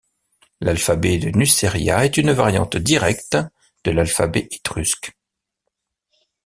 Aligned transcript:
L'alphabet 0.61 1.19
de 1.19 1.29
Nuceria 1.29 2.05
est 2.05 2.17
une 2.17 2.31
variante 2.31 2.75
directe 2.75 3.37
de 3.83 3.91
l'alphabet 3.91 4.47
étrusque. 4.49 5.11